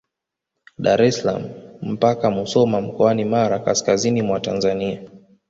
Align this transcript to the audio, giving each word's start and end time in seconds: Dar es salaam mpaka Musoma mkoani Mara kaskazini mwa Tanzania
Dar 0.85 1.01
es 1.07 1.15
salaam 1.15 1.49
mpaka 1.81 2.29
Musoma 2.31 2.81
mkoani 2.81 3.25
Mara 3.25 3.59
kaskazini 3.59 4.21
mwa 4.21 4.39
Tanzania 4.39 5.01